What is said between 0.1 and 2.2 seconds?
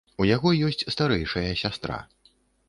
У яго ёсць старэйшая сястра.